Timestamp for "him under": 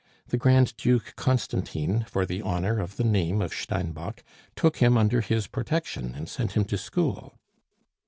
4.77-5.21